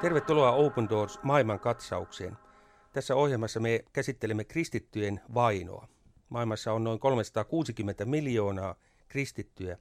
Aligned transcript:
Tervetuloa 0.00 0.52
Open 0.52 0.88
Doors 0.88 1.18
maailman 1.22 1.60
katsaukseen. 1.60 2.36
Tässä 2.92 3.14
ohjelmassa 3.14 3.60
me 3.60 3.84
käsittelemme 3.92 4.44
kristittyjen 4.44 5.20
vainoa. 5.34 5.88
Maailmassa 6.28 6.72
on 6.72 6.84
noin 6.84 6.98
360 6.98 8.04
miljoonaa 8.04 8.74
kristittyjä, 9.08 9.78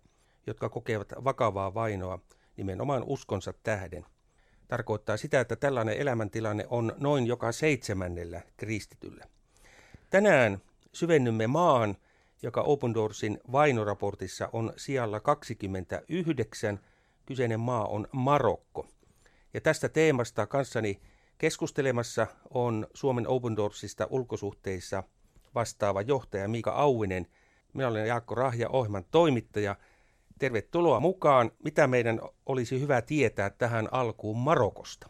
jotka 0.48 0.70
kokevat 0.70 1.14
vakavaa 1.24 1.74
vainoa 1.74 2.20
nimenomaan 2.58 3.04
uskonsa 3.06 3.54
tähden. 3.64 4.06
Tarkoittaa 4.68 5.18
sitä, 5.18 5.40
että 5.40 5.56
tällainen 5.56 5.98
elämäntilanne 5.98 6.66
on 6.70 6.94
noin 6.98 7.28
joka 7.28 7.52
seitsemännellä 7.52 8.42
kristityllä. 8.58 9.26
Tänään 10.10 10.62
syvennymme 10.94 11.48
maan, 11.48 11.98
joka 12.42 12.62
Open 12.62 12.94
Doorsin 12.94 13.40
vainoraportissa 13.52 14.50
on 14.54 14.74
sijalla 14.78 15.20
29. 15.20 16.80
Kyseinen 17.26 17.60
maa 17.60 17.86
on 17.86 18.08
Marokko. 18.12 18.88
Ja 19.54 19.62
tästä 19.62 19.90
teemasta 19.90 20.48
kanssani 20.48 21.02
keskustelemassa 21.38 22.28
on 22.50 22.88
Suomen 22.94 23.28
Open 23.28 23.56
Doorsista 23.56 24.08
ulkosuhteissa 24.10 25.04
vastaava 25.56 26.02
johtaja 26.02 26.48
Miika 26.48 26.72
Auinen. 26.72 27.28
Minä 27.74 27.88
olen 27.88 28.08
Jaakko 28.08 28.36
Rahja, 28.36 28.70
ohjelman 28.70 29.06
toimittaja. 29.12 29.76
Tervetuloa 30.40 31.00
mukaan. 31.00 31.52
Mitä 31.64 31.88
meidän 31.88 32.20
olisi 32.46 32.82
hyvä 32.82 33.02
tietää 33.02 33.50
tähän 33.50 33.88
alkuun 33.92 34.38
Marokosta? 34.38 35.10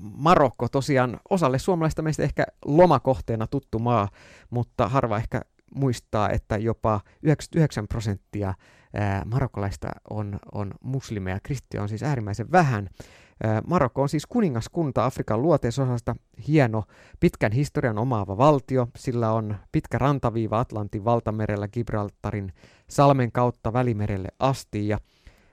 Marokko 0.00 0.68
tosiaan 0.68 1.20
osalle 1.30 1.58
suomalaista 1.58 2.02
meistä 2.02 2.22
ehkä 2.22 2.44
lomakohteena 2.64 3.46
tuttu 3.46 3.78
maa, 3.78 4.08
mutta 4.50 4.88
harva 4.88 5.16
ehkä 5.16 5.42
muistaa, 5.74 6.30
että 6.30 6.56
jopa 6.56 7.00
99 7.22 7.88
prosenttia 7.88 8.54
marokkolaista 9.26 9.88
on, 10.10 10.38
on 10.52 10.74
muslimeja. 10.80 11.40
Kristittyjä 11.42 11.82
on 11.82 11.88
siis 11.88 12.02
äärimmäisen 12.02 12.52
vähän. 12.52 12.88
Marokko 13.66 14.02
on 14.02 14.08
siis 14.08 14.26
kuningaskunta 14.26 15.04
Afrikan 15.04 15.42
luoteisosasta, 15.42 16.16
hieno, 16.48 16.84
pitkän 17.20 17.52
historian 17.52 17.98
omaava 17.98 18.36
valtio. 18.36 18.88
Sillä 18.96 19.32
on 19.32 19.56
pitkä 19.72 19.98
rantaviiva 19.98 20.60
Atlantin 20.60 21.04
valtamerellä 21.04 21.68
Gibraltarin 21.68 22.52
salmen 22.88 23.32
kautta 23.32 23.72
Välimerelle 23.72 24.28
asti. 24.38 24.88
Ja 24.88 24.98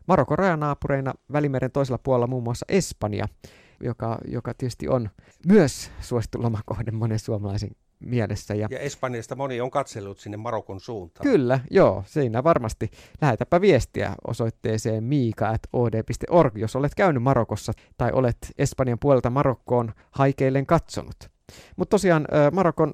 Marokon 0.08 0.40
rajanaapureina 0.40 1.14
Välimeren 1.32 1.72
toisella 1.72 2.00
puolella 2.04 2.28
muun 2.28 2.44
muassa 2.44 2.66
Espanja, 2.70 3.26
joka, 3.84 4.17
joka 4.28 4.54
tietysti 4.54 4.88
on 4.88 5.10
myös 5.48 5.92
suosittu 6.02 6.42
lomakohde 6.42 6.92
monen 6.92 7.20
suomalaisen 7.20 7.72
mielessä. 8.00 8.55
Ja, 8.55 8.67
ja 8.72 8.80
Espanjasta 8.80 9.36
moni 9.36 9.61
on 9.61 9.72
katsellut 9.72 10.19
sinne 10.19 10.38
Marokon 10.38 10.80
suuntaan. 10.80 11.23
Kyllä, 11.23 11.59
joo, 11.72 12.03
siinä 12.05 12.44
varmasti. 12.44 12.92
Lähetäpä 13.22 13.61
viestiä 13.61 14.16
osoitteeseen 14.28 15.03
miika.od.org, 15.03 16.58
jos 16.58 16.75
olet 16.75 16.95
käynyt 16.95 17.23
Marokossa 17.23 17.73
tai 17.97 18.11
olet 18.11 18.38
Espanjan 18.58 19.00
puolelta 19.00 19.30
Marokkoon 19.30 19.92
haikeillen 20.11 20.66
katsonut. 20.66 21.30
Mutta 21.75 21.89
tosiaan 21.89 22.27
Marokon 22.52 22.94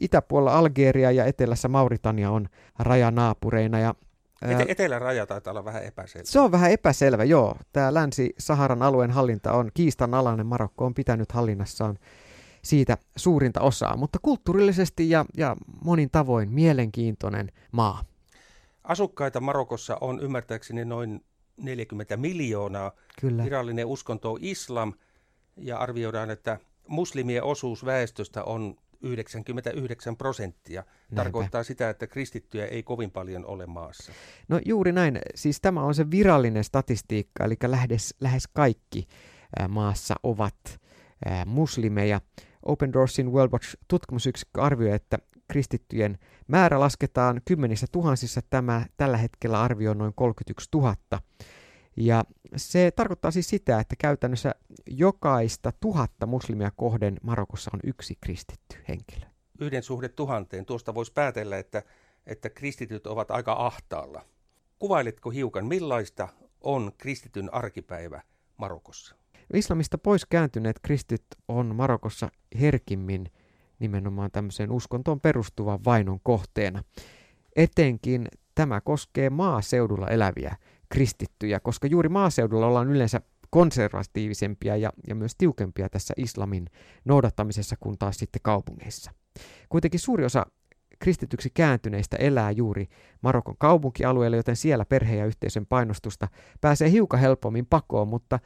itäpuolella 0.00 0.58
Algeria 0.58 1.10
ja 1.10 1.24
etelässä 1.24 1.68
Mauritania 1.68 2.30
on 2.30 2.48
rajanaapureina 2.78 3.80
ja 3.80 3.94
Ete- 4.44 4.64
eteläraja 4.68 5.26
taitaa 5.26 5.50
olla 5.50 5.64
vähän 5.64 5.84
epäselvä. 5.84 6.24
Se 6.26 6.40
on 6.40 6.52
vähän 6.52 6.70
epäselvä, 6.70 7.24
joo. 7.24 7.56
Tämä 7.72 7.94
Länsi-Saharan 7.94 8.82
alueen 8.82 9.10
hallinta 9.10 9.52
on 9.52 9.70
kiistanalainen. 9.74 10.46
Marokko 10.46 10.84
on 10.84 10.94
pitänyt 10.94 11.32
hallinnassaan 11.32 11.98
siitä 12.64 12.98
suurinta 13.16 13.60
osaa, 13.60 13.96
mutta 13.96 14.18
kulttuurillisesti 14.22 15.10
ja, 15.10 15.24
ja 15.36 15.56
monin 15.84 16.10
tavoin 16.10 16.50
mielenkiintoinen 16.50 17.52
maa. 17.72 18.04
Asukkaita 18.84 19.40
Marokossa 19.40 19.98
on 20.00 20.20
ymmärtääkseni 20.20 20.84
noin 20.84 21.24
40 21.56 22.16
miljoonaa. 22.16 22.92
Kyllä. 23.20 23.44
Virallinen 23.44 23.86
uskonto 23.86 24.32
on 24.32 24.38
islam 24.40 24.92
ja 25.56 25.78
arvioidaan, 25.78 26.30
että 26.30 26.58
muslimien 26.88 27.44
osuus 27.44 27.84
väestöstä 27.84 28.44
on 28.44 28.76
99 29.02 30.16
prosenttia. 30.16 30.80
Näinpä. 30.80 31.14
Tarkoittaa 31.14 31.62
sitä, 31.62 31.90
että 31.90 32.06
kristittyjä 32.06 32.66
ei 32.66 32.82
kovin 32.82 33.10
paljon 33.10 33.46
ole 33.46 33.66
maassa. 33.66 34.12
No 34.48 34.60
juuri 34.64 34.92
näin. 34.92 35.18
Siis 35.34 35.60
tämä 35.60 35.82
on 35.82 35.94
se 35.94 36.10
virallinen 36.10 36.64
statistiikka, 36.64 37.44
eli 37.44 37.56
lähes, 37.66 38.14
lähes 38.20 38.48
kaikki 38.52 39.06
maassa 39.68 40.14
ovat 40.22 40.80
muslimeja. 41.46 42.20
Open 42.66 42.92
Doorsin 42.92 43.32
World 43.32 43.52
Watch 43.52 43.76
tutkimusyksikkö 43.88 44.62
arvioi, 44.62 44.94
että 44.94 45.18
kristittyjen 45.48 46.18
määrä 46.48 46.80
lasketaan 46.80 47.40
kymmenissä 47.44 47.86
tuhansissa. 47.92 48.40
Tämä 48.50 48.86
tällä 48.96 49.16
hetkellä 49.16 49.62
arvio 49.62 49.94
noin 49.94 50.12
31 50.16 50.68
000. 50.74 50.96
Ja 51.96 52.24
se 52.56 52.90
tarkoittaa 52.90 53.30
siis 53.30 53.48
sitä, 53.48 53.80
että 53.80 53.96
käytännössä 53.98 54.54
jokaista 54.86 55.72
tuhatta 55.80 56.26
muslimia 56.26 56.70
kohden 56.76 57.16
Marokossa 57.22 57.70
on 57.74 57.80
yksi 57.84 58.18
kristitty 58.20 58.76
henkilö. 58.88 59.26
Yhden 59.60 59.82
suhde 59.82 60.08
tuhanteen. 60.08 60.64
Tuosta 60.64 60.94
voisi 60.94 61.12
päätellä, 61.12 61.58
että, 61.58 61.82
että 62.26 62.50
kristityt 62.50 63.06
ovat 63.06 63.30
aika 63.30 63.52
ahtaalla. 63.52 64.22
Kuvailitko 64.78 65.30
hiukan, 65.30 65.66
millaista 65.66 66.28
on 66.60 66.92
kristityn 66.98 67.54
arkipäivä 67.54 68.22
Marokossa? 68.56 69.14
Islamista 69.52 69.98
pois 69.98 70.26
kääntyneet 70.26 70.78
kristit 70.82 71.24
on 71.48 71.76
Marokossa 71.76 72.28
herkimmin 72.60 73.26
nimenomaan 73.78 74.30
tämmöiseen 74.30 74.70
uskontoon 74.72 75.20
perustuvan 75.20 75.84
vainon 75.84 76.20
kohteena. 76.22 76.84
Etenkin 77.56 78.28
tämä 78.54 78.80
koskee 78.80 79.30
maaseudulla 79.30 80.08
eläviä 80.08 80.56
kristittyjä, 80.88 81.60
koska 81.60 81.86
juuri 81.86 82.08
maaseudulla 82.08 82.66
ollaan 82.66 82.90
yleensä 82.90 83.20
konservatiivisempia 83.50 84.76
ja, 84.76 84.92
ja 85.08 85.14
myös 85.14 85.34
tiukempia 85.38 85.88
tässä 85.88 86.14
islamin 86.16 86.66
noudattamisessa 87.04 87.76
kuin 87.80 87.98
taas 87.98 88.16
sitten 88.16 88.42
kaupungeissa. 88.42 89.10
Kuitenkin 89.68 90.00
suuri 90.00 90.24
osa 90.24 90.46
kristityksi 90.98 91.50
kääntyneistä 91.54 92.16
elää 92.16 92.50
juuri 92.50 92.86
Marokon 93.22 93.54
kaupunkialueella, 93.58 94.36
joten 94.36 94.56
siellä 94.56 94.84
perhe- 94.84 95.16
ja 95.16 95.26
yhteisön 95.26 95.66
painostusta 95.66 96.28
pääsee 96.60 96.90
hiukan 96.90 97.20
helpommin 97.20 97.66
pakoon, 97.66 98.08
mutta 98.08 98.38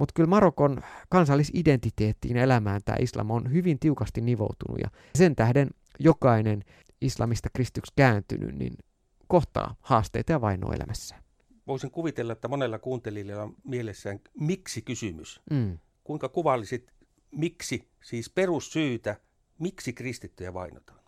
mutta 0.00 0.12
kyllä 0.14 0.28
Marokon 0.28 0.82
kansallisidentiteettiin 1.08 2.36
elämään 2.36 2.80
tämä 2.84 2.96
islam 3.00 3.30
on 3.30 3.52
hyvin 3.52 3.78
tiukasti 3.78 4.20
nivoutunut 4.20 4.78
ja 4.82 4.90
sen 5.14 5.36
tähden 5.36 5.70
jokainen 5.98 6.64
islamista 7.00 7.48
kristyksi 7.52 7.92
kääntynyt 7.96 8.58
niin 8.58 8.74
kohtaa 9.28 9.74
haasteita 9.80 10.32
ja 10.32 10.40
vainoa 10.40 10.74
elämässään. 10.74 11.22
Voisin 11.66 11.90
kuvitella, 11.90 12.32
että 12.32 12.48
monella 12.48 12.78
kuuntelijalla 12.78 13.42
on 13.42 13.54
mielessään 13.64 14.20
miksi 14.40 14.82
kysymys. 14.82 15.40
Mm. 15.50 15.78
Kuinka 16.04 16.28
kuvailisit 16.28 16.92
miksi, 17.30 17.88
siis 18.04 18.30
perussyytä, 18.30 19.16
miksi 19.58 19.92
kristittyjä 19.92 20.54
vainotaan? 20.54 21.00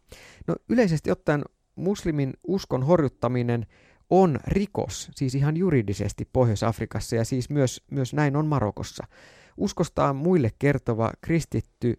No 0.47 0.55
yleisesti 0.69 1.11
ottaen 1.11 1.43
muslimin 1.77 2.33
uskon 2.47 2.83
horjuttaminen 2.83 3.67
on 4.11 4.39
rikos, 4.47 5.11
siis 5.15 5.35
ihan 5.35 5.57
juridisesti 5.57 6.29
Pohjois-Afrikassa 6.33 7.17
ja 7.17 7.25
siis 7.25 7.51
myös, 7.51 7.85
myös 7.91 8.15
näin 8.15 8.37
on 8.37 8.47
Marokossa. 8.47 9.07
Uskostaan 9.57 10.17
muille 10.17 10.51
kertova 10.59 11.13
kristitty 11.21 11.95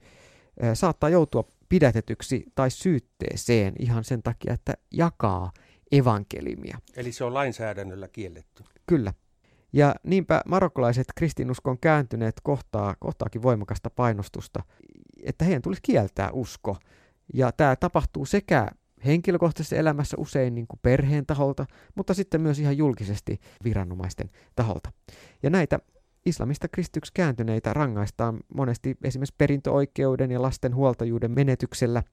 äh, 0.64 0.70
saattaa 0.74 1.10
joutua 1.10 1.44
pidätetyksi 1.70 2.46
tai 2.56 2.72
syytteeseen 2.72 3.74
ihan 3.80 4.04
sen 4.04 4.24
takia, 4.24 4.54
että 4.54 4.74
jakaa 4.94 5.52
evankelimia. 5.92 6.78
Eli 6.96 7.12
se 7.12 7.24
on 7.24 7.34
lainsäädännöllä 7.34 8.08
kielletty. 8.08 8.64
Kyllä. 8.88 9.14
Ja 9.74 9.96
niinpä 10.04 10.42
marokkolaiset 10.46 11.08
kristinuskon 11.16 11.80
kääntyneet 11.80 12.36
kohtaa, 12.44 12.96
kohtaakin 13.00 13.42
voimakasta 13.42 13.90
painostusta, 13.90 14.64
että 15.24 15.46
heidän 15.46 15.62
tulisi 15.62 15.82
kieltää 15.82 16.32
usko. 16.32 16.78
Ja 17.34 17.52
tämä 17.52 17.76
tapahtuu 17.76 18.26
sekä 18.26 18.68
henkilökohtaisessa 19.06 19.76
elämässä 19.76 20.18
usein 20.20 20.56
niin 20.56 20.68
kuin 20.68 20.80
perheen 20.82 21.26
taholta, 21.26 21.66
mutta 21.96 22.14
sitten 22.14 22.42
myös 22.42 22.60
ihan 22.60 22.78
julkisesti 22.78 23.40
viranomaisten 23.64 24.30
taholta. 24.56 24.92
Ja 25.44 25.50
näitä 25.50 25.80
islamista 26.26 26.68
kristyksi 26.68 27.12
kääntyneitä 27.14 27.74
rangaistaan 27.74 28.40
monesti 28.54 28.98
esimerkiksi 29.04 29.36
perintöoikeuden 29.38 30.32
ja 30.32 30.42
lasten 30.42 30.76
huoltajuuden 30.76 31.32
menetyksellä. 31.32 32.04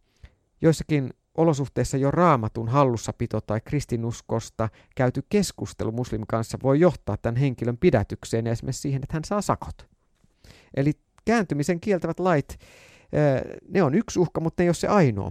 Joissakin 0.61 1.11
olosuhteissa 1.37 1.97
jo 1.97 2.11
raamatun 2.11 2.69
hallussapito 2.69 3.41
tai 3.41 3.61
kristinuskosta 3.61 4.69
käyty 4.95 5.23
keskustelu 5.29 5.93
muslimin 5.93 6.27
kanssa 6.27 6.59
voi 6.63 6.81
johtaa 6.81 7.17
tämän 7.17 7.37
henkilön 7.37 7.79
pidätykseen 7.79 8.47
ja 8.47 8.53
esimerkiksi 8.53 8.83
siihen, 8.83 9.03
että 9.03 9.15
hän 9.15 9.25
saa 9.25 9.43
sakot. 9.43 9.89
Eli 10.77 10.93
kääntymisen 11.25 11.81
kieltävät 11.81 12.21
lait, 12.21 12.59
ne 13.69 13.83
on 13.83 13.95
yksi 13.95 14.19
uhka, 14.19 14.41
mutta 14.41 14.63
ne 14.63 14.65
ei 14.65 14.69
ole 14.69 14.75
se 14.75 14.89
ainoa. 14.89 15.31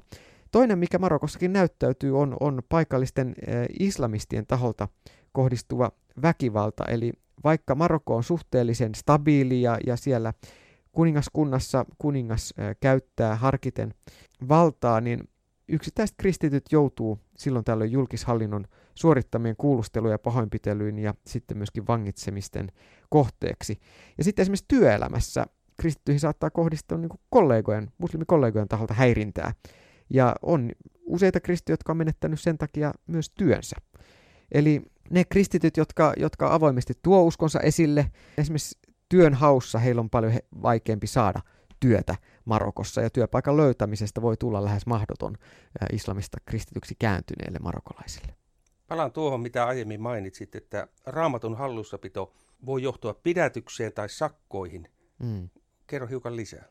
Toinen, 0.51 0.79
mikä 0.79 0.99
Marokossakin 0.99 1.53
näyttäytyy, 1.53 2.19
on, 2.19 2.37
on 2.39 2.61
paikallisten 2.69 3.35
eh, 3.47 3.65
islamistien 3.79 4.47
taholta 4.47 4.87
kohdistuva 5.31 5.91
väkivalta. 6.21 6.85
Eli 6.85 7.13
vaikka 7.43 7.75
Marokko 7.75 8.15
on 8.15 8.23
suhteellisen 8.23 8.95
stabiili 8.95 9.61
ja, 9.61 9.77
ja 9.87 9.95
siellä 9.95 10.33
kuningaskunnassa 10.91 11.85
kuningas 11.97 12.53
eh, 12.57 12.75
käyttää 12.79 13.35
harkiten 13.35 13.93
valtaa, 14.49 15.01
niin 15.01 15.29
yksittäiset 15.67 16.15
kristityt 16.17 16.65
joutuu 16.71 17.19
silloin 17.37 17.65
tällöin 17.65 17.91
julkishallinnon 17.91 18.65
suorittamien 18.95 19.55
kuulusteluja, 19.57 20.19
pahoinpitelyyn 20.19 20.99
ja 20.99 21.13
sitten 21.27 21.57
myöskin 21.57 21.87
vangitsemisten 21.87 22.71
kohteeksi. 23.09 23.79
Ja 24.17 24.23
sitten 24.23 24.43
esimerkiksi 24.43 24.65
työelämässä 24.67 25.45
kristittyihin 25.77 26.19
saattaa 26.19 26.49
kohdistua 26.49 26.97
niin 26.97 27.09
kollegojen, 27.29 27.91
muslimikollegojen 27.97 28.67
taholta 28.67 28.93
häirintää. 28.93 29.53
Ja 30.09 30.35
on 30.41 30.71
useita 31.05 31.39
kristittyjä, 31.39 31.73
jotka 31.73 31.91
on 31.91 31.97
menettänyt 31.97 32.41
sen 32.41 32.57
takia 32.57 32.91
myös 33.07 33.29
työnsä. 33.29 33.75
Eli 34.51 34.81
ne 35.09 35.23
kristityt, 35.23 35.77
jotka, 35.77 36.13
jotka 36.17 36.53
avoimesti 36.53 36.93
tuo 37.01 37.23
uskonsa 37.23 37.59
esille, 37.59 38.11
esimerkiksi 38.37 38.79
työn 39.09 39.33
haussa 39.33 39.79
heillä 39.79 39.99
on 39.99 40.09
paljon 40.09 40.33
vaikeampi 40.61 41.07
saada 41.07 41.39
työtä 41.79 42.15
Marokossa, 42.45 43.01
ja 43.01 43.09
työpaikan 43.09 43.57
löytämisestä 43.57 44.21
voi 44.21 44.37
tulla 44.37 44.63
lähes 44.63 44.85
mahdoton 44.85 45.37
islamista 45.93 46.37
kristityksi 46.45 46.95
kääntyneille 46.99 47.59
marokolaisille. 47.59 48.35
Palaan 48.87 49.11
tuohon, 49.11 49.41
mitä 49.41 49.65
aiemmin 49.65 50.01
mainitsit, 50.01 50.55
että 50.55 50.87
raamatun 51.05 51.57
hallussapito 51.57 52.33
voi 52.65 52.83
johtua 52.83 53.13
pidätykseen 53.13 53.93
tai 53.93 54.09
sakkoihin. 54.09 54.89
Mm. 55.19 55.49
Kerro 55.87 56.07
hiukan 56.07 56.35
lisää. 56.35 56.65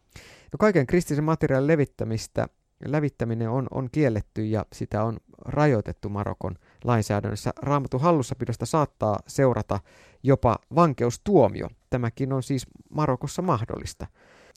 No 0.53 0.57
kaiken 0.59 0.87
kristillisen 0.87 1.25
materiaalin 1.25 1.67
levittämistä, 1.67 2.47
levittäminen 2.85 3.51
on, 3.51 3.67
on 3.71 3.89
kielletty 3.93 4.45
ja 4.45 4.67
sitä 4.73 5.05
on 5.05 5.17
rajoitettu 5.45 6.09
Marokon 6.09 6.55
lainsäädännössä. 6.85 7.51
Raamatun 7.57 8.01
hallussapidosta 8.01 8.67
saattaa 8.67 9.19
seurata 9.27 9.81
jopa 10.23 10.59
vankeustuomio. 10.75 11.69
Tämäkin 11.91 12.33
on 12.33 12.43
siis 12.43 12.67
Marokossa 12.91 13.43
mahdollista. 13.43 14.07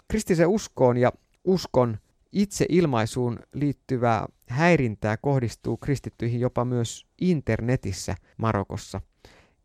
Kristillisen 0.08 0.48
uskoon 0.48 0.98
ja 0.98 1.12
uskon 1.44 1.98
itse 2.32 2.66
ilmaisuun 2.70 3.40
liittyvää 3.54 4.26
häirintää 4.50 5.18
kohdistuu 5.18 5.78
kristittyihin 5.78 6.40
jopa 6.40 6.66
myös 6.66 7.06
internetissä 7.22 8.16
Marokossa. 8.38 9.02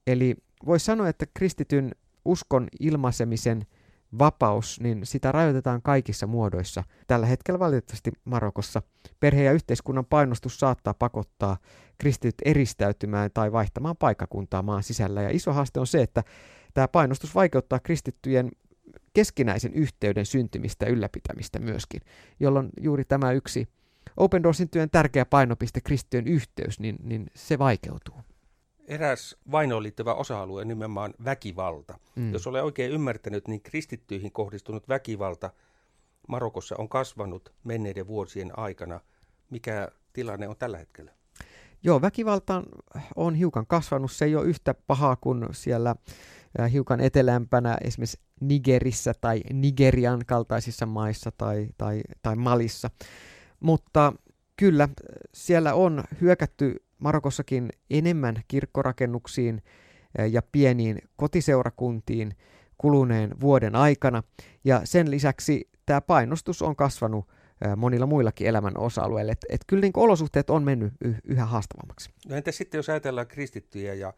Eli 0.07 0.37
voisi 0.67 0.85
sanoa, 0.85 1.09
että 1.09 1.27
kristityn 1.35 1.93
uskon 2.25 2.69
ilmaisemisen 2.81 3.67
vapaus, 4.19 4.81
niin 4.81 5.07
sitä 5.07 5.33
rajoitetaan 5.33 5.83
kaikissa 5.83 6.27
muodoissa. 6.27 6.85
Tällä 7.07 7.27
hetkellä 7.27 7.59
valitettavasti 7.59 8.13
Marokossa 8.25 8.83
perhe- 9.21 9.45
ja 9.45 9.53
yhteiskunnan 9.53 10.07
painostus 10.07 10.61
saattaa 10.61 10.95
pakottaa 10.95 11.57
kristityt 11.99 12.35
eristäytymään 12.45 13.31
tai 13.35 13.53
vaihtamaan 13.53 13.97
paikkakuntaa 13.97 14.63
maan 14.63 14.83
sisällä. 14.83 15.23
Ja 15.23 15.31
iso 15.31 15.53
haaste 15.53 15.81
on 15.81 15.87
se, 15.87 16.03
että 16.03 16.23
tämä 16.75 16.89
painostus 16.89 17.35
vaikeuttaa 17.35 17.79
kristittyjen 17.79 18.51
keskinäisen 19.13 19.75
yhteyden 19.75 20.27
syntymistä 20.27 20.85
ja 20.85 20.93
ylläpitämistä 20.93 21.59
myöskin, 21.59 22.01
jolloin 22.41 22.69
juuri 22.81 23.05
tämä 23.05 23.33
yksi 23.33 23.69
Open 24.17 24.43
Doorsin 24.43 24.69
työn 24.69 24.91
tärkeä 24.91 25.25
painopiste, 25.25 25.81
kristittyjen 25.81 26.27
yhteys, 26.27 26.81
niin, 26.81 26.97
niin 27.03 27.27
se 27.35 27.59
vaikeutuu. 27.59 28.15
Eräs 28.89 29.37
vainoon 29.51 29.83
liittyvä 29.83 30.15
osa-alue 30.15 30.61
on 30.61 30.69
nimenomaan 30.69 31.15
väkivalta. 31.25 31.99
Mm. 32.17 32.33
Jos 32.33 32.47
olen 32.47 32.65
oikein 32.65 32.93
ymmärtänyt, 32.93 33.49
niin 33.49 33.63
kristittyihin 33.63 34.33
kohdistunut 34.33 34.89
väkivalta 34.89 35.51
Marokossa 36.29 36.75
on 36.79 36.89
kasvanut 36.89 37.53
menneiden 37.65 38.07
vuosien 38.07 38.59
aikana. 38.59 39.01
Mikä 39.51 39.89
tilanne 40.13 40.49
on 40.49 40.57
tällä 40.59 40.79
hetkellä? 40.79 41.13
Joo, 41.83 42.01
väkivalta 42.01 42.63
on 43.17 43.35
hiukan 43.35 43.67
kasvanut. 43.67 44.13
Se 44.13 44.25
ei 44.25 44.37
ole 44.37 44.47
yhtä 44.47 44.75
pahaa 44.75 45.17
kuin 45.17 45.47
siellä 45.53 45.97
hiukan 46.73 47.01
etelämpänä 47.01 47.79
esimerkiksi 47.85 48.21
Nigerissä 48.41 49.13
tai 49.21 49.41
Nigerian 49.53 50.21
kaltaisissa 50.27 50.87
maissa 50.87 51.33
tai, 51.39 51.69
tai, 51.79 52.01
tai 52.23 52.37
Malissa. 52.37 52.91
Mutta 53.61 54.13
kyllä, 54.57 54.89
siellä 55.35 55.75
on 55.75 56.05
hyökätty 56.21 56.83
Marokossakin 57.03 57.69
enemmän 57.91 58.43
kirkkorakennuksiin 58.49 59.63
ja 60.31 60.43
pieniin 60.53 60.99
kotiseurakuntiin 61.17 62.37
kuluneen 62.79 63.41
vuoden 63.41 63.77
aikana. 63.77 64.23
Ja 64.65 64.81
sen 64.85 65.11
lisäksi 65.11 65.69
tämä 65.87 66.01
painostus 66.01 66.63
on 66.63 66.77
kasvanut 66.77 67.29
monilla 67.77 68.07
muillakin 68.07 68.47
elämän 68.47 68.79
osa-alueilla. 68.79 69.33
Että 69.33 69.47
et 69.51 69.61
kyllä 69.67 69.81
niin 69.81 69.93
olosuhteet 69.97 70.51
on 70.51 70.63
mennyt 70.63 70.93
yhä 71.25 71.47
haastavammaksi. 71.47 72.11
No 72.29 72.37
entä 72.37 72.53
sitten, 72.53 72.79
jos 72.79 72.89
ajatellaan 72.89 73.27
kristittyjä 73.27 73.95
ja 73.95 74.15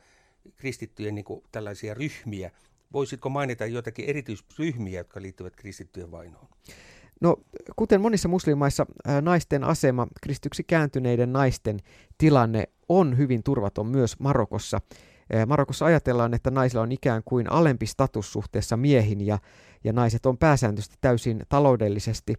kristittyjen 0.56 1.14
niin 1.14 1.24
tällaisia 1.52 1.94
ryhmiä, 1.94 2.50
voisitko 2.92 3.28
mainita 3.28 3.66
jotakin 3.66 4.04
erityisryhmiä, 4.04 5.00
jotka 5.00 5.22
liittyvät 5.22 5.56
kristittyjen 5.56 6.10
vainoon? 6.10 6.48
No, 7.24 7.36
kuten 7.76 8.00
monissa 8.00 8.28
muslimimaissa, 8.28 8.86
naisten 9.20 9.64
asema, 9.64 10.06
kristyksi 10.22 10.64
kääntyneiden 10.64 11.32
naisten 11.32 11.78
tilanne 12.18 12.64
on 12.88 13.18
hyvin 13.18 13.42
turvaton 13.42 13.86
myös 13.86 14.20
Marokossa. 14.20 14.80
Marokossa 15.46 15.84
ajatellaan, 15.84 16.34
että 16.34 16.50
naisilla 16.50 16.82
on 16.82 16.92
ikään 16.92 17.22
kuin 17.24 17.52
alempi 17.52 17.86
status 17.86 18.32
suhteessa 18.32 18.76
miehin 18.76 19.26
ja, 19.26 19.38
ja 19.84 19.92
naiset 19.92 20.26
on 20.26 20.38
pääsääntöisesti 20.38 20.96
täysin 21.00 21.42
taloudellisesti 21.48 22.34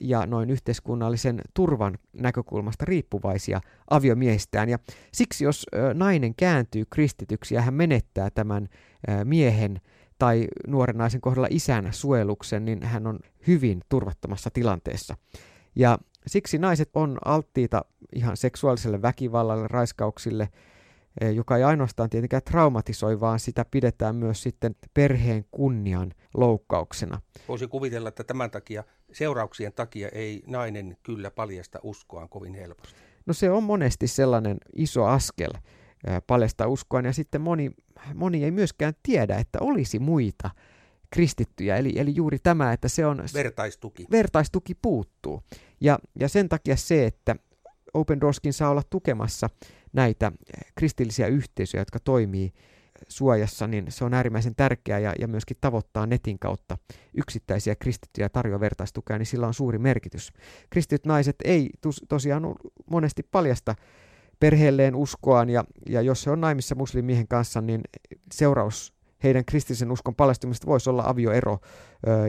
ja 0.00 0.26
noin 0.26 0.50
yhteiskunnallisen 0.50 1.40
turvan 1.54 1.98
näkökulmasta 2.12 2.84
riippuvaisia 2.84 3.60
aviomiehistään. 3.90 4.68
Ja 4.68 4.78
siksi 5.12 5.44
jos 5.44 5.66
nainen 5.94 6.34
kääntyy 6.34 6.84
kristityksi 6.90 7.54
ja 7.54 7.62
hän 7.62 7.74
menettää 7.74 8.30
tämän 8.30 8.68
miehen 9.24 9.80
tai 10.20 10.48
nuoren 10.66 10.98
naisen 10.98 11.20
kohdalla 11.20 11.48
isän 11.50 11.88
suojeluksen, 11.90 12.64
niin 12.64 12.82
hän 12.82 13.06
on 13.06 13.18
hyvin 13.46 13.80
turvattomassa 13.88 14.50
tilanteessa. 14.50 15.16
Ja 15.74 15.98
siksi 16.26 16.58
naiset 16.58 16.90
on 16.94 17.18
alttiita 17.24 17.84
ihan 18.14 18.36
seksuaaliselle 18.36 19.02
väkivallalle, 19.02 19.68
raiskauksille, 19.68 20.48
e, 21.20 21.30
joka 21.30 21.56
ei 21.56 21.62
ainoastaan 21.62 22.10
tietenkään 22.10 22.42
traumatisoi, 22.42 23.20
vaan 23.20 23.40
sitä 23.40 23.64
pidetään 23.70 24.16
myös 24.16 24.42
sitten 24.42 24.76
perheen 24.94 25.44
kunnian 25.50 26.12
loukkauksena. 26.34 27.20
Voisi 27.48 27.66
kuvitella, 27.66 28.08
että 28.08 28.24
tämän 28.24 28.50
takia, 28.50 28.84
seurauksien 29.12 29.72
takia 29.72 30.08
ei 30.08 30.42
nainen 30.46 30.96
kyllä 31.02 31.30
paljasta 31.30 31.78
uskoaan 31.82 32.28
kovin 32.28 32.54
helposti. 32.54 33.00
No 33.26 33.34
se 33.34 33.50
on 33.50 33.62
monesti 33.62 34.06
sellainen 34.06 34.58
iso 34.76 35.04
askel 35.04 35.50
paljastaa 36.26 36.66
uskoaan 36.66 37.04
ja 37.04 37.12
sitten 37.12 37.40
moni, 37.40 37.70
moni 38.14 38.44
ei 38.44 38.50
myöskään 38.50 38.94
tiedä, 39.02 39.36
että 39.36 39.58
olisi 39.60 39.98
muita 39.98 40.50
kristittyjä. 41.10 41.76
Eli, 41.76 41.92
eli 41.96 42.14
juuri 42.14 42.38
tämä, 42.38 42.72
että 42.72 42.88
se 42.88 43.06
on... 43.06 43.24
Vertaistuki. 43.34 44.06
Vertaistuki 44.10 44.74
puuttuu. 44.74 45.42
Ja, 45.80 45.98
ja 46.20 46.28
sen 46.28 46.48
takia 46.48 46.76
se, 46.76 47.06
että 47.06 47.36
Open 47.94 48.20
Doorskin 48.20 48.52
saa 48.52 48.70
olla 48.70 48.82
tukemassa 48.90 49.50
näitä 49.92 50.32
kristillisiä 50.74 51.26
yhteisöjä, 51.26 51.80
jotka 51.80 52.00
toimii 52.00 52.52
suojassa, 53.08 53.66
niin 53.66 53.86
se 53.88 54.04
on 54.04 54.14
äärimmäisen 54.14 54.54
tärkeää 54.54 54.98
ja, 54.98 55.14
ja 55.18 55.28
myöskin 55.28 55.56
tavoittaa 55.60 56.06
netin 56.06 56.38
kautta 56.38 56.78
yksittäisiä 57.14 57.74
kristittyjä 57.76 58.28
tarjoa 58.28 58.60
vertaistukea, 58.60 59.18
niin 59.18 59.26
sillä 59.26 59.46
on 59.46 59.54
suuri 59.54 59.78
merkitys. 59.78 60.32
Kristityt 60.70 61.06
naiset 61.06 61.36
ei 61.44 61.70
tos, 61.80 62.00
tosiaan 62.08 62.42
monesti 62.90 63.22
paljasta 63.22 63.74
perheelleen 64.40 64.94
uskoaan 64.94 65.50
ja, 65.50 65.64
ja 65.88 66.02
jos 66.02 66.22
se 66.22 66.30
on 66.30 66.40
naimissa 66.40 66.74
muslimiehen 66.74 67.28
kanssa, 67.28 67.60
niin 67.60 67.80
seuraus 68.32 68.94
heidän 69.22 69.44
kristillisen 69.44 69.92
uskon 69.92 70.14
paljastumista 70.14 70.66
voisi 70.66 70.90
olla 70.90 71.04
avioero 71.06 71.58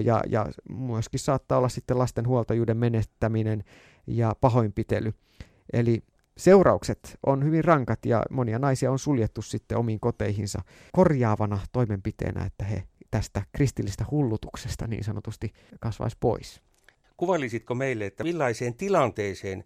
ja, 0.03 0.22
ja 0.30 0.46
myöskin 0.70 1.20
saattaa 1.20 1.58
olla 1.58 1.70
sitten 1.70 2.00
lasten 2.00 2.27
huoltajuuden 2.27 2.77
menettäminen 2.77 3.63
ja 4.08 4.36
pahoinpitely. 4.41 5.13
Eli 5.74 6.03
seuraukset 6.38 7.18
on 7.25 7.44
hyvin 7.44 7.63
rankat 7.63 8.06
ja 8.06 8.24
monia 8.30 8.60
naisia 8.60 8.91
on 8.91 9.00
suljettu 9.00 9.41
sitten 9.41 9.77
omiin 9.77 10.00
koteihinsa 10.00 10.62
korjaavana 10.91 11.60
toimenpiteenä, 11.72 12.46
että 12.46 12.65
he 12.65 12.84
tästä 13.12 13.41
kristillistä 13.53 14.06
hullutuksesta 14.12 14.88
niin 14.88 15.03
sanotusti 15.03 15.53
kasvaisi 15.80 16.18
pois. 16.20 16.62
Kuvailisitko 17.18 17.75
meille, 17.75 18.06
että 18.06 18.24
millaiseen 18.24 18.74
tilanteeseen 18.74 19.63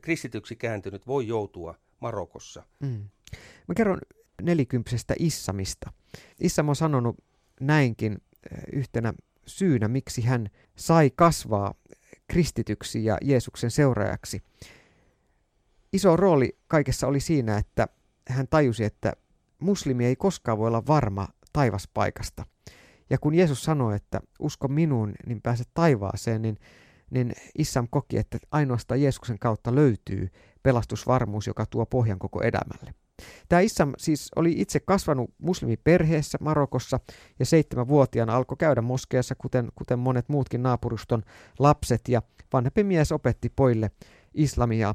kristityksi 0.00 0.56
kääntynyt 0.56 1.06
voi 1.06 1.26
joutua 1.26 1.74
Marokossa? 2.00 2.62
Mm. 2.80 3.08
Mä 3.68 3.74
kerron 3.76 3.98
nelikymppisestä 4.42 5.14
Issamista. 5.18 5.92
Issam 6.40 6.68
on 6.68 6.76
sanonut 6.76 7.16
näinkin 7.60 8.12
eh, 8.12 8.62
yhtenä 8.72 9.14
syynä, 9.46 9.88
miksi 9.88 10.22
hän 10.22 10.50
sai 10.76 11.10
kasvaa 11.16 11.74
kristityksi 12.28 13.04
ja 13.04 13.18
Jeesuksen 13.22 13.70
seuraajaksi. 13.70 14.42
Iso 15.92 16.16
rooli 16.16 16.58
kaikessa 16.68 17.06
oli 17.06 17.20
siinä, 17.20 17.58
että 17.58 17.88
hän 18.28 18.48
tajusi, 18.48 18.84
että 18.84 19.12
muslimi 19.58 20.06
ei 20.06 20.16
koskaan 20.16 20.58
voi 20.58 20.68
olla 20.68 20.86
varma 20.86 21.28
taivaspaikasta. 21.52 22.46
Ja 23.10 23.18
kun 23.18 23.34
Jeesus 23.34 23.62
sanoi, 23.64 23.96
että 23.96 24.20
usko 24.38 24.68
minuun, 24.68 25.12
niin 25.26 25.42
pääset 25.42 25.68
taivaaseen, 25.74 26.42
niin, 26.42 26.58
niin 27.10 27.32
Issam 27.58 27.88
koki, 27.90 28.18
että 28.18 28.38
ainoastaan 28.50 29.02
Jeesuksen 29.02 29.38
kautta 29.38 29.74
löytyy 29.74 30.30
pelastusvarmuus, 30.66 31.46
joka 31.46 31.66
tuo 31.66 31.86
pohjan 31.86 32.18
koko 32.18 32.42
elämälle. 32.42 32.94
Tämä 33.48 33.60
Issam 33.60 33.92
siis 33.98 34.30
oli 34.36 34.54
itse 34.56 34.80
kasvanut 34.80 35.30
muslimiperheessä 35.38 36.38
Marokossa 36.40 37.00
ja 37.38 37.46
seitsemänvuotiaana 37.46 38.36
alkoi 38.36 38.56
käydä 38.56 38.82
moskeessa, 38.82 39.34
kuten, 39.34 39.68
kuten 39.74 39.98
monet 39.98 40.28
muutkin 40.28 40.62
naapuruston 40.62 41.22
lapset, 41.58 42.00
ja 42.08 42.22
vanhempi 42.52 42.84
mies 42.84 43.12
opetti 43.12 43.48
poille 43.56 43.90
islamia. 44.34 44.94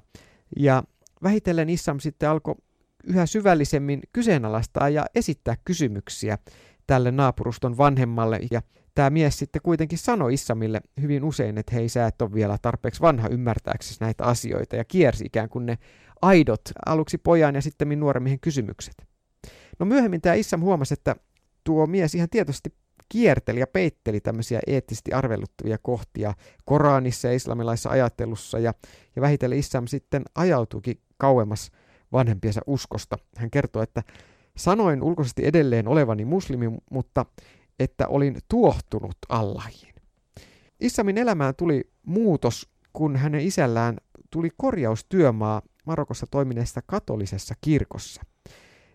Ja 0.57 0.83
vähitellen 1.23 1.69
Issam 1.69 1.99
sitten 1.99 2.29
alkoi 2.29 2.55
yhä 3.03 3.25
syvällisemmin 3.25 4.01
kyseenalaistaa 4.13 4.89
ja 4.89 5.05
esittää 5.15 5.55
kysymyksiä 5.65 6.37
tälle 6.87 7.11
naapuruston 7.11 7.77
vanhemmalle. 7.77 8.39
Ja 8.51 8.61
tämä 8.95 9.10
mies 9.10 9.39
sitten 9.39 9.62
kuitenkin 9.62 9.98
sanoi 9.98 10.33
Issamille 10.33 10.81
hyvin 11.01 11.24
usein, 11.24 11.57
että 11.57 11.75
hei 11.75 11.89
sä 11.89 12.07
et 12.07 12.21
ole 12.21 12.33
vielä 12.33 12.57
tarpeeksi 12.62 13.01
vanha 13.01 13.27
ymmärtääksesi 13.27 14.00
näitä 14.01 14.24
asioita 14.24 14.75
ja 14.75 14.86
kiersi 14.86 15.25
ikään 15.25 15.50
kuin 15.50 15.65
ne 15.65 15.77
aidot, 16.21 16.62
aluksi 16.86 17.17
pojan 17.17 17.55
ja 17.55 17.62
sitten 17.62 18.00
nuoren 18.00 18.24
miehen 18.24 18.39
kysymykset. 18.39 18.95
No 19.79 19.86
myöhemmin 19.86 20.21
tämä 20.21 20.36
Issam 20.36 20.62
huomasi, 20.62 20.93
että 20.93 21.15
tuo 21.63 21.88
mies 21.88 22.15
ihan 22.15 22.29
tietoisesti 22.29 22.74
kierteli 23.10 23.60
ja 23.60 23.67
peitteli 23.67 24.21
tämmöisiä 24.21 24.60
eettisesti 24.67 25.13
arveluttavia 25.13 25.77
kohtia 25.81 26.33
Koranissa 26.65 27.27
ja 27.27 27.33
islamilaisessa 27.33 27.89
ajattelussa 27.89 28.60
ja, 28.60 28.74
ja 29.15 29.21
vähitellen 29.21 29.60
Issam 29.60 29.88
sitten 29.88 30.24
ajautuikin 30.36 31.01
kauemmas 31.17 31.71
vanhempiensa 32.12 32.62
uskosta. 32.67 33.17
Hän 33.38 33.51
kertoo, 33.51 33.81
että 33.81 34.03
sanoin 34.57 35.03
ulkoisesti 35.03 35.45
edelleen 35.45 35.88
olevani 35.88 36.25
muslimi, 36.25 36.71
mutta 36.91 37.25
että 37.83 38.07
olin 38.07 38.38
tuohtunut 38.47 39.17
Allahiin. 39.29 39.95
Issamin 40.79 41.17
elämään 41.17 41.55
tuli 41.55 41.91
muutos, 42.05 42.69
kun 42.93 43.15
hänen 43.15 43.41
isällään 43.41 43.97
tuli 44.29 44.50
korjaustyömaa 44.57 45.61
Marokossa 45.85 46.25
toimineessa 46.31 46.81
katolisessa 46.85 47.55
kirkossa. 47.61 48.21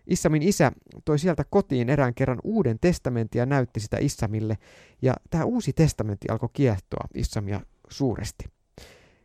Issamin 0.07 0.41
isä 0.41 0.71
toi 1.05 1.19
sieltä 1.19 1.43
kotiin 1.49 1.89
erään 1.89 2.13
kerran 2.13 2.39
uuden 2.43 2.79
testamentin 2.81 3.39
ja 3.39 3.45
näytti 3.45 3.79
sitä 3.79 3.97
Issamille, 3.97 4.57
ja 5.01 5.13
tämä 5.29 5.43
uusi 5.43 5.73
testamentti 5.73 6.27
alkoi 6.29 6.49
kiehtoa 6.53 7.07
Issamia 7.13 7.61
suuresti. 7.89 8.45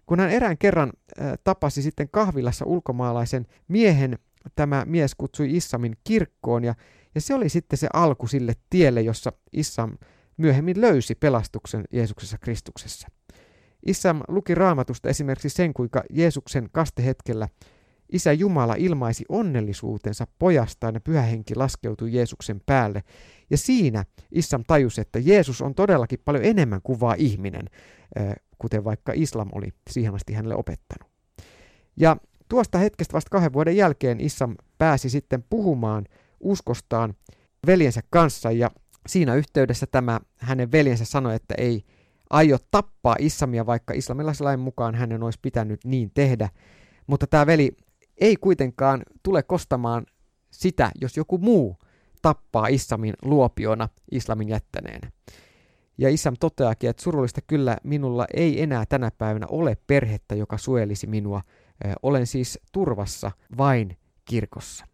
Kun 0.06 0.20
hän 0.20 0.30
erään 0.30 0.58
kerran 0.58 0.92
tapasi 1.44 1.82
sitten 1.82 2.08
kahvilassa 2.08 2.64
ulkomaalaisen 2.64 3.46
miehen, 3.68 4.18
tämä 4.54 4.84
mies 4.86 5.14
kutsui 5.14 5.56
Issamin 5.56 5.96
kirkkoon, 6.04 6.64
ja, 6.64 6.74
ja 7.14 7.20
se 7.20 7.34
oli 7.34 7.48
sitten 7.48 7.78
se 7.78 7.88
alku 7.92 8.26
sille 8.26 8.52
tielle, 8.70 9.00
jossa 9.00 9.32
Issam 9.52 9.98
myöhemmin 10.36 10.80
löysi 10.80 11.14
pelastuksen 11.14 11.84
Jeesuksessa 11.92 12.38
Kristuksessa. 12.38 13.08
Issam 13.86 14.20
luki 14.28 14.54
raamatusta 14.54 15.08
esimerkiksi 15.08 15.48
sen, 15.48 15.74
kuinka 15.74 16.02
Jeesuksen 16.10 16.68
kastehetkellä 16.72 17.48
Isä 18.12 18.32
Jumala 18.32 18.74
ilmaisi 18.74 19.24
onnellisuutensa 19.28 20.26
pojastaan 20.38 20.94
ja 20.94 21.00
pyhähenki 21.00 21.54
laskeutui 21.54 22.12
Jeesuksen 22.12 22.60
päälle. 22.66 23.02
Ja 23.50 23.58
siinä 23.58 24.04
Issam 24.32 24.64
tajusi, 24.66 25.00
että 25.00 25.18
Jeesus 25.18 25.62
on 25.62 25.74
todellakin 25.74 26.18
paljon 26.24 26.44
enemmän 26.44 26.80
kuin 26.82 27.00
vaan 27.00 27.18
ihminen, 27.18 27.64
kuten 28.58 28.84
vaikka 28.84 29.12
islam 29.14 29.48
oli 29.52 29.68
siihen 29.90 30.14
asti 30.14 30.32
hänelle 30.32 30.54
opettanut. 30.54 31.12
Ja 31.96 32.16
tuosta 32.48 32.78
hetkestä 32.78 33.12
vasta 33.12 33.30
kahden 33.30 33.52
vuoden 33.52 33.76
jälkeen 33.76 34.20
Issam 34.20 34.54
pääsi 34.78 35.10
sitten 35.10 35.44
puhumaan 35.50 36.04
uskostaan 36.42 37.14
veljensä 37.66 38.00
kanssa 38.10 38.50
ja 38.50 38.70
siinä 39.06 39.34
yhteydessä 39.34 39.86
tämä 39.86 40.20
hänen 40.38 40.72
veljensä 40.72 41.04
sanoi, 41.04 41.34
että 41.34 41.54
ei 41.58 41.84
aio 42.30 42.58
tappaa 42.70 43.16
Issamia, 43.18 43.66
vaikka 43.66 43.94
islamilaisen 43.94 44.60
mukaan 44.60 44.94
hänen 44.94 45.22
olisi 45.22 45.38
pitänyt 45.42 45.84
niin 45.84 46.10
tehdä. 46.14 46.48
Mutta 47.06 47.26
tämä 47.26 47.46
veli 47.46 47.76
ei 48.20 48.36
kuitenkaan 48.36 49.02
tule 49.22 49.42
kostamaan 49.42 50.06
sitä, 50.50 50.90
jos 51.00 51.16
joku 51.16 51.38
muu 51.38 51.76
tappaa 52.22 52.66
Issamin 52.66 53.14
luopiona 53.22 53.88
islamin 54.10 54.48
jättäneenä. 54.48 55.10
Ja 55.98 56.08
Issam 56.08 56.34
toteakin, 56.40 56.90
että 56.90 57.02
surullista 57.02 57.40
kyllä 57.46 57.76
minulla 57.84 58.26
ei 58.34 58.62
enää 58.62 58.84
tänä 58.88 59.10
päivänä 59.18 59.46
ole 59.50 59.76
perhettä, 59.86 60.34
joka 60.34 60.58
suojelisi 60.58 61.06
minua. 61.06 61.42
Olen 62.02 62.26
siis 62.26 62.58
turvassa 62.72 63.30
vain 63.58 63.96
kirkossa. 64.24 64.86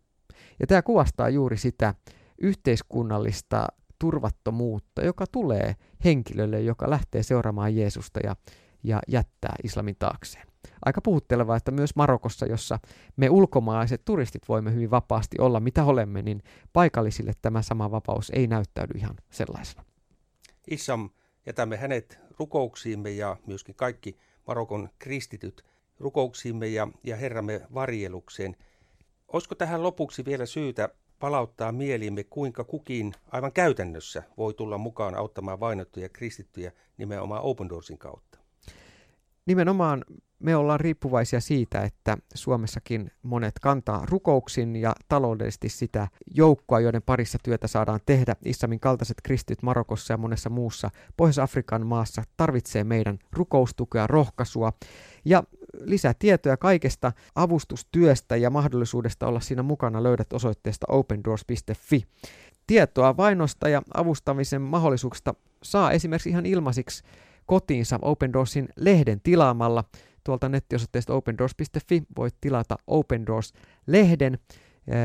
Ja 0.60 0.66
tämä 0.66 0.82
kuvastaa 0.82 1.28
juuri 1.28 1.56
sitä 1.56 1.94
yhteiskunnallista 2.38 3.66
turvattomuutta, 3.98 5.04
joka 5.04 5.24
tulee 5.32 5.76
henkilölle, 6.04 6.60
joka 6.60 6.90
lähtee 6.90 7.22
seuraamaan 7.22 7.76
Jeesusta 7.76 8.20
ja, 8.24 8.36
ja 8.82 9.00
jättää 9.08 9.54
islamin 9.64 9.96
taakseen 9.98 10.48
aika 10.84 11.00
puhuttelevaa, 11.00 11.56
että 11.56 11.70
myös 11.70 11.96
Marokossa, 11.96 12.46
jossa 12.46 12.78
me 13.16 13.30
ulkomaalaiset 13.30 14.04
turistit 14.04 14.48
voimme 14.48 14.74
hyvin 14.74 14.90
vapaasti 14.90 15.36
olla 15.40 15.60
mitä 15.60 15.84
olemme, 15.84 16.22
niin 16.22 16.42
paikallisille 16.72 17.32
tämä 17.42 17.62
sama 17.62 17.90
vapaus 17.90 18.30
ei 18.30 18.46
näyttäydy 18.46 18.98
ihan 18.98 19.16
sellaisena. 19.30 19.84
Issam, 20.70 21.10
jätämme 21.46 21.76
hänet 21.76 22.18
rukouksiimme 22.38 23.10
ja 23.10 23.36
myöskin 23.46 23.74
kaikki 23.74 24.18
Marokon 24.46 24.88
kristityt 24.98 25.64
rukouksiimme 25.98 26.66
ja, 26.66 26.88
ja 27.04 27.16
Herramme 27.16 27.60
varjelukseen. 27.74 28.56
Olisiko 29.32 29.54
tähän 29.54 29.82
lopuksi 29.82 30.24
vielä 30.24 30.46
syytä 30.46 30.88
palauttaa 31.18 31.72
mieliimme, 31.72 32.24
kuinka 32.24 32.64
kukin 32.64 33.14
aivan 33.32 33.52
käytännössä 33.52 34.22
voi 34.36 34.54
tulla 34.54 34.78
mukaan 34.78 35.14
auttamaan 35.14 35.60
vainottuja 35.60 36.08
kristittyjä 36.08 36.72
nimenomaan 36.96 37.42
Open 37.42 37.68
Doorsin 37.68 37.98
kautta? 37.98 38.38
Nimenomaan 39.46 40.04
me 40.38 40.56
ollaan 40.56 40.80
riippuvaisia 40.80 41.40
siitä, 41.40 41.82
että 41.82 42.16
Suomessakin 42.34 43.10
monet 43.22 43.58
kantaa 43.60 44.06
rukouksin 44.06 44.76
ja 44.76 44.92
taloudellisesti 45.08 45.68
sitä 45.68 46.08
joukkoa, 46.34 46.80
joiden 46.80 47.02
parissa 47.02 47.38
työtä 47.42 47.66
saadaan 47.66 48.00
tehdä. 48.06 48.36
Issamin 48.44 48.80
kaltaiset 48.80 49.16
kristityt 49.22 49.62
Marokossa 49.62 50.12
ja 50.12 50.16
monessa 50.16 50.50
muussa 50.50 50.90
Pohjois-Afrikan 51.16 51.86
maassa 51.86 52.22
tarvitsee 52.36 52.84
meidän 52.84 53.18
rukoustukea, 53.32 54.06
rohkaisua 54.06 54.72
ja 55.24 55.42
lisätietoja 55.80 56.56
kaikesta 56.56 57.12
avustustyöstä 57.34 58.36
ja 58.36 58.50
mahdollisuudesta 58.50 59.26
olla 59.26 59.40
siinä 59.40 59.62
mukana 59.62 60.02
löydät 60.02 60.32
osoitteesta 60.32 60.86
opendoors.fi. 60.88 62.04
Tietoa 62.66 63.16
vainosta 63.16 63.68
ja 63.68 63.82
avustamisen 63.94 64.62
mahdollisuuksista 64.62 65.34
saa 65.62 65.92
esimerkiksi 65.92 66.30
ihan 66.30 66.46
ilmaisiksi 66.46 67.04
kotiinsa 67.46 67.98
Open 68.02 68.32
Doorsin 68.32 68.68
lehden 68.76 69.20
tilaamalla– 69.20 69.84
tuolta 70.28 70.48
nettiosoitteesta 70.48 71.14
opendoors.fi 71.14 72.02
voit 72.16 72.34
tilata 72.40 72.76
Open 72.86 73.26
Doors-lehden. 73.26 74.38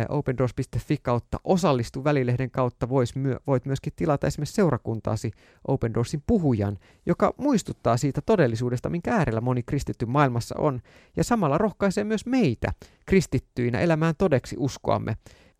opendoors.fi 0.09 0.97
kautta 1.01 1.39
osallistu 1.43 2.03
välilehden 2.03 2.51
kautta 2.51 2.89
vois 2.89 3.15
myö, 3.15 3.39
voit 3.47 3.65
myöskin 3.65 3.93
tilata 3.95 4.27
esimerkiksi 4.27 4.55
seurakuntaasi 4.55 5.31
Open 5.67 5.93
Doorsin 5.93 6.23
puhujan, 6.27 6.77
joka 7.05 7.33
muistuttaa 7.37 7.97
siitä 7.97 8.21
todellisuudesta, 8.21 8.89
minkä 8.89 9.13
äärellä 9.15 9.41
moni 9.41 9.63
kristitty 9.63 10.05
maailmassa 10.05 10.55
on, 10.57 10.81
ja 11.15 11.23
samalla 11.23 11.57
rohkaisee 11.57 12.03
myös 12.03 12.25
meitä 12.25 12.73
kristittyinä 13.05 13.79
elämään 13.79 14.15
todeksi 14.17 14.55
uskoamme. 14.59 15.17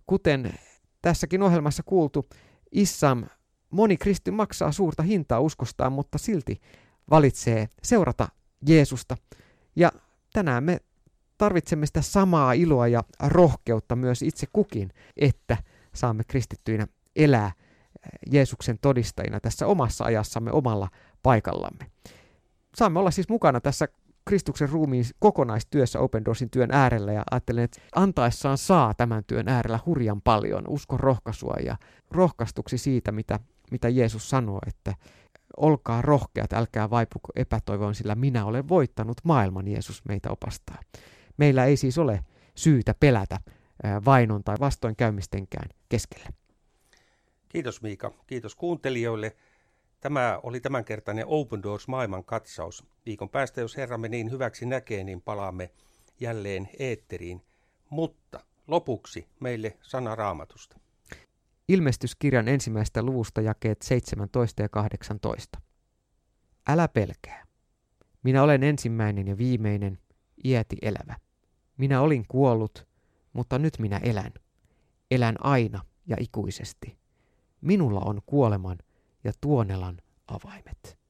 Kuten 0.08 0.53
tässäkin 1.01 1.41
ohjelmassa 1.43 1.84
kuultu, 1.84 2.25
Issam, 2.72 3.25
moni 3.70 3.98
kristy 3.98 4.32
maksaa 4.32 4.72
suurta 4.72 5.03
hintaa 5.03 5.39
uskostaan, 5.39 5.93
mutta 5.93 6.17
silti 6.17 6.62
valitsee 7.10 7.67
seurata 7.84 8.27
Jeesusta– 8.67 9.17
ja 9.75 9.92
tänään 10.34 10.63
me 10.63 10.80
tarvitsemme 11.38 11.86
sitä 11.86 12.01
samaa 12.01 12.53
iloa 12.53 12.88
ja 12.88 13.03
rohkeutta 13.20 13.96
myös 13.96 14.22
itse 14.22 14.48
kukin, 14.53 14.89
että 15.18 15.58
saamme 15.96 16.24
kristittyinä 16.24 16.88
elää 17.15 17.46
eh, 17.48 17.53
Jeesuksen 18.32 18.80
todistajina 18.80 19.39
tässä 19.39 19.68
omassa 19.68 20.03
ajassamme, 20.03 20.51
omalla 20.51 20.88
paikallamme. 21.24 21.86
Saamme 22.75 23.00
olla 23.00 23.12
siis 23.12 23.30
mukana 23.30 23.62
tässä 23.62 23.88
Kristuksen 24.25 24.70
ruumiin 24.70 25.06
kokonaistyössä 25.20 26.00
Open 26.00 26.25
Doorsin 26.25 26.50
työn 26.50 26.72
äärellä 26.72 27.13
ja 27.13 27.24
ajattelen, 27.32 27.63
että 27.63 27.82
antaessaan 27.96 28.58
saa 28.58 28.94
tämän 28.94 29.24
työn 29.27 29.48
äärellä 29.48 29.80
hurjan 29.86 30.22
paljon 30.22 30.63
uskon 30.68 31.00
rohkaisua 31.00 31.56
ja 31.65 31.77
rohkaistuksi 32.12 32.77
siitä, 32.77 33.12
mitä, 33.12 33.39
mitä 33.72 33.89
Jeesus 33.89 34.30
sanoo, 34.30 34.60
että 34.68 34.94
olkaa 35.57 36.01
rohkeat, 36.01 36.53
älkää 36.53 36.89
vaipuko 36.89 37.29
epätoivoon, 37.36 37.95
sillä 37.95 38.15
minä 38.15 38.45
olen 38.45 38.69
voittanut 38.69 39.17
maailman, 39.24 39.67
Jeesus 39.67 40.05
meitä 40.05 40.31
opastaa. 40.31 40.77
Meillä 41.38 41.65
ei 41.65 41.77
siis 41.77 41.98
ole 41.98 42.19
syytä 42.55 42.95
pelätä 43.00 43.39
vainon 44.05 44.43
tai 44.43 44.55
vastoinkäymistenkään 44.60 45.69
keskellä. 45.89 46.29
Kiitos 47.50 47.81
Miika, 47.81 48.12
kiitos 48.27 48.55
kuuntelijoille. 48.55 49.36
Tämä 50.00 50.39
oli 50.43 50.60
tämänkertainen 50.60 51.25
Open 51.27 51.63
Doors 51.63 51.88
maailman 51.88 52.24
katsaus. 52.24 52.86
Viikon 53.05 53.29
päästä, 53.29 53.62
jos 53.62 53.77
Herramme 53.77 54.10
niin 54.10 54.31
hyväksi 54.31 54.65
näkee, 54.65 55.03
niin 55.03 55.22
palaamme 55.22 55.72
jälleen 56.19 56.69
eetteriin. 56.79 57.41
Mutta 57.89 58.39
lopuksi 58.67 59.27
meille 59.39 59.77
sana 59.81 60.15
raamatusta. 60.15 60.79
Ilmestyskirjan 61.67 62.48
ensimmäistä 62.48 63.03
luvusta 63.03 63.41
jakeet 63.41 63.82
17 63.82 64.62
ja 64.62 64.70
18. 64.70 65.62
Älä 66.67 66.88
pelkää. 66.88 67.46
Minä 68.24 68.43
olen 68.43 68.63
ensimmäinen 68.63 69.27
ja 69.27 69.38
viimeinen, 69.38 70.00
iäti 70.43 70.77
elävä. 70.82 71.15
Minä 71.77 72.01
olin 72.01 72.25
kuollut, 72.27 72.88
mutta 73.34 73.60
nyt 73.60 73.79
minä 73.79 73.98
elän. 73.98 74.32
Elän 75.12 75.36
aina 75.39 75.82
ja 76.05 76.17
ikuisesti. 76.20 76.98
Minulla 77.62 78.00
on 78.00 78.22
kuoleman 78.25 78.77
ja 79.24 79.32
tuonelan 79.41 79.98
avaimet. 80.27 81.02